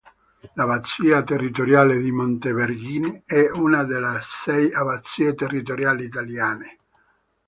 [0.53, 6.79] L'abbazia territoriale di Montevergine è una della sei abbazie territoriali italiane.